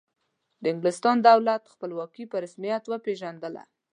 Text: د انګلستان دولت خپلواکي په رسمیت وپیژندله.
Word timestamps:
د 0.61 0.63
انګلستان 0.73 1.17
دولت 1.29 1.63
خپلواکي 1.73 2.23
په 2.31 2.37
رسمیت 2.43 2.83
وپیژندله. 2.87 3.63